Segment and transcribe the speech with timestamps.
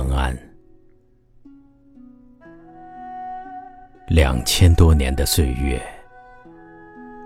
[0.00, 0.34] 长安。
[4.08, 5.78] 两千多年的岁月，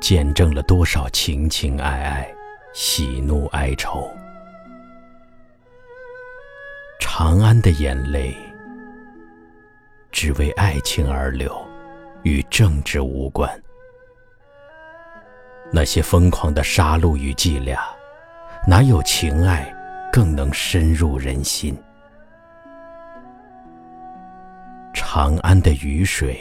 [0.00, 2.32] 见证了多少情情爱爱、
[2.72, 4.08] 喜怒哀愁。
[7.00, 8.36] 长安的眼泪，
[10.12, 11.52] 只为爱情而流，
[12.22, 13.50] 与政治无关。
[15.72, 17.82] 那些疯狂的杀戮与伎俩，
[18.64, 19.74] 哪有情爱
[20.12, 21.76] 更能深入人心？
[25.22, 26.34] 长安的雨水。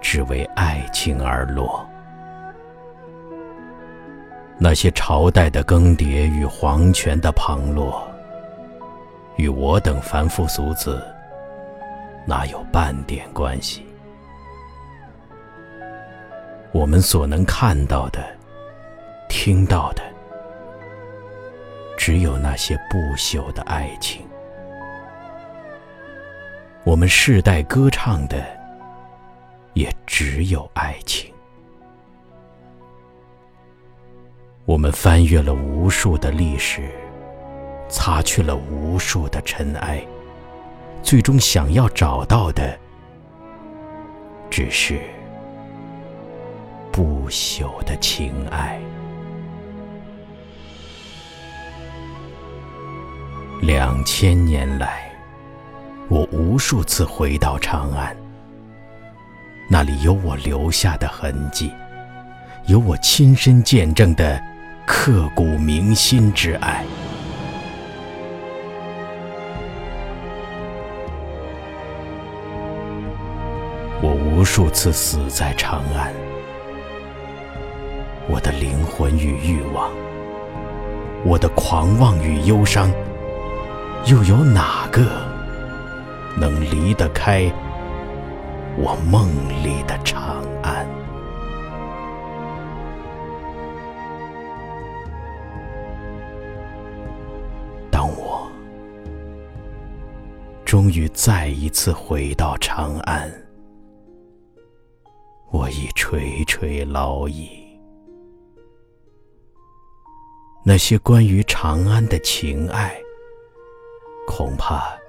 [0.00, 1.86] 只为爱情而落。
[4.56, 8.02] 那些朝代的更迭与皇权的旁落，
[9.36, 11.06] 与我等凡夫俗子
[12.26, 13.84] 哪有半点关系？
[16.72, 18.24] 我们所能看到的、
[19.28, 20.02] 听到的，
[21.94, 24.22] 只有那些不朽的爱情。
[26.92, 28.44] 我们世代歌唱的。
[29.72, 31.32] 也只有爱情。
[34.66, 36.90] 我们翻阅了无数的历史，
[37.88, 40.06] 擦去了无数的尘埃，
[41.02, 42.78] 最终想要找到的，
[44.50, 45.00] 只是
[46.92, 48.78] 不朽的情爱。
[53.62, 55.10] 两千年来，
[56.12, 58.14] 我无数次回到长安。
[59.66, 61.72] 那里有我留下的痕迹，
[62.66, 64.38] 有我亲身见证的
[64.84, 66.84] 刻骨铭心之爱。
[74.02, 76.12] 我无数次死在长安，
[78.28, 79.90] 我的灵魂与欲望，
[81.24, 82.92] 我的狂妄与忧伤，
[84.04, 85.31] 又有哪个
[86.36, 87.52] 能离得开？
[88.78, 89.28] 我梦
[89.62, 90.86] 里的长安。
[97.90, 98.50] 当我
[100.64, 103.30] 终于再一次回到长安，
[105.50, 107.50] 我已垂垂老矣。
[110.64, 112.96] 那些关于长安的情爱，
[114.26, 115.01] 恐怕……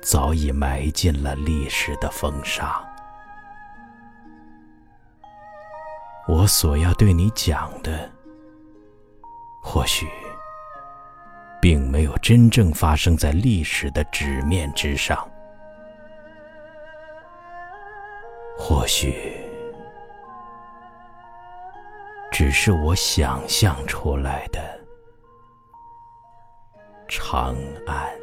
[0.00, 2.82] 早已埋进了历史的风沙。
[6.28, 8.08] 我所要对你讲的，
[9.62, 10.08] 或许
[11.60, 15.28] 并没有真正发生在历史的纸面之上，
[18.56, 19.34] 或许
[22.30, 24.60] 只是我想象出来的
[27.08, 27.56] 长
[27.86, 28.19] 安。